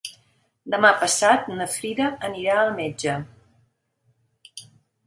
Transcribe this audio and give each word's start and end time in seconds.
Demà 0.73 0.89
passat 1.01 1.51
na 1.59 1.67
Frida 1.75 2.09
anirà 2.31 2.57
al 2.63 2.73
metge. 2.81 3.21